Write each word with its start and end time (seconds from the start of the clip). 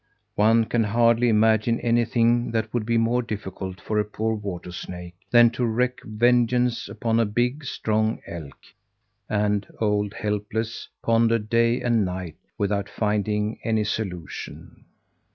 One 0.33 0.65
can 0.65 0.83
hardly 0.83 1.29
imagine 1.29 1.79
anything 1.81 2.49
that 2.53 2.73
would 2.73 2.87
be 2.87 2.97
more 2.97 3.21
difficult 3.21 3.79
for 3.79 3.99
a 3.99 4.03
poor 4.03 4.33
water 4.33 4.71
snake 4.71 5.13
than 5.29 5.51
to 5.51 5.63
wreak 5.63 6.03
vengeance 6.05 6.89
upon 6.89 7.19
a 7.19 7.25
big, 7.27 7.63
strong 7.65 8.19
elk; 8.25 8.57
and 9.29 9.67
old 9.79 10.15
Helpless 10.15 10.89
pondered 11.03 11.49
day 11.51 11.81
and 11.83 12.03
night 12.03 12.37
without 12.57 12.89
finding 12.89 13.59
any 13.63 13.83
solution. 13.83 14.85